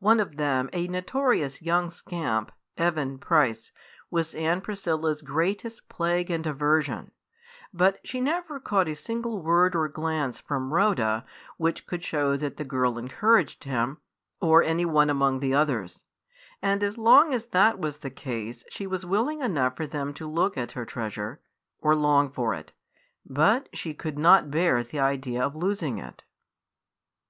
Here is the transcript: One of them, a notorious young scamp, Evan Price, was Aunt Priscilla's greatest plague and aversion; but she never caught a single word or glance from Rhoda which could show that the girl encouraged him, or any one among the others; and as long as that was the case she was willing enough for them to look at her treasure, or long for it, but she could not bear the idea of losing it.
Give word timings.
One 0.00 0.20
of 0.20 0.36
them, 0.36 0.68
a 0.74 0.88
notorious 0.88 1.62
young 1.62 1.88
scamp, 1.88 2.52
Evan 2.76 3.16
Price, 3.16 3.72
was 4.10 4.34
Aunt 4.34 4.62
Priscilla's 4.62 5.22
greatest 5.22 5.88
plague 5.88 6.30
and 6.30 6.46
aversion; 6.46 7.12
but 7.72 7.98
she 8.06 8.20
never 8.20 8.60
caught 8.60 8.90
a 8.90 8.94
single 8.94 9.40
word 9.40 9.74
or 9.74 9.88
glance 9.88 10.38
from 10.38 10.74
Rhoda 10.74 11.24
which 11.56 11.86
could 11.86 12.04
show 12.04 12.36
that 12.36 12.58
the 12.58 12.64
girl 12.64 12.98
encouraged 12.98 13.64
him, 13.64 14.02
or 14.38 14.62
any 14.62 14.84
one 14.84 15.08
among 15.08 15.40
the 15.40 15.54
others; 15.54 16.04
and 16.60 16.82
as 16.82 16.98
long 16.98 17.32
as 17.32 17.46
that 17.46 17.78
was 17.78 18.00
the 18.00 18.10
case 18.10 18.66
she 18.68 18.86
was 18.86 19.06
willing 19.06 19.40
enough 19.40 19.78
for 19.78 19.86
them 19.86 20.12
to 20.12 20.28
look 20.28 20.58
at 20.58 20.72
her 20.72 20.84
treasure, 20.84 21.40
or 21.78 21.94
long 21.96 22.30
for 22.30 22.52
it, 22.52 22.72
but 23.24 23.70
she 23.74 23.94
could 23.94 24.18
not 24.18 24.50
bear 24.50 24.84
the 24.84 24.98
idea 25.00 25.42
of 25.42 25.56
losing 25.56 25.96
it. 25.96 26.22